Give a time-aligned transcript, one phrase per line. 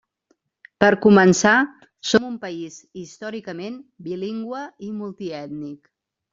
[0.83, 1.51] Per començar,
[2.13, 5.97] som un país històricament bilingüe i multiètnic.